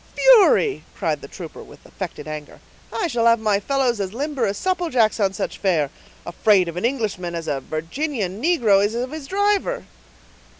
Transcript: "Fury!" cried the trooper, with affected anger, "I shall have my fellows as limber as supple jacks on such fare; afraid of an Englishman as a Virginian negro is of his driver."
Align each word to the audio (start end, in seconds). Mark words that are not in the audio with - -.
"Fury!" 0.15 0.83
cried 0.95 1.21
the 1.21 1.27
trooper, 1.27 1.61
with 1.61 1.85
affected 1.85 2.27
anger, 2.27 2.59
"I 2.91 3.05
shall 3.05 3.27
have 3.27 3.39
my 3.39 3.59
fellows 3.59 3.99
as 4.01 4.15
limber 4.15 4.47
as 4.47 4.57
supple 4.57 4.89
jacks 4.89 5.19
on 5.19 5.31
such 5.33 5.59
fare; 5.59 5.91
afraid 6.25 6.67
of 6.67 6.75
an 6.75 6.85
Englishman 6.85 7.35
as 7.35 7.47
a 7.47 7.59
Virginian 7.61 8.41
negro 8.41 8.83
is 8.83 8.95
of 8.95 9.11
his 9.11 9.27
driver." 9.27 9.85